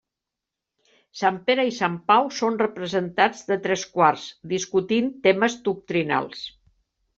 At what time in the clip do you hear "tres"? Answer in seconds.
3.67-3.85